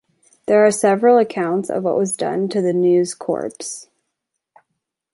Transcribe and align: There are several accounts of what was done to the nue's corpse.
There 0.47 0.65
are 0.65 0.71
several 0.71 1.19
accounts 1.19 1.69
of 1.69 1.83
what 1.83 1.95
was 1.95 2.17
done 2.17 2.49
to 2.49 2.59
the 2.59 2.73
nue's 2.73 3.13
corpse. 3.13 3.87